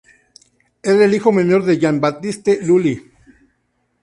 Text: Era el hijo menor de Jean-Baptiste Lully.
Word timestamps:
Era 0.81 1.05
el 1.05 1.13
hijo 1.13 1.31
menor 1.31 1.63
de 1.63 1.77
Jean-Baptiste 1.77 2.57
Lully. 2.65 2.99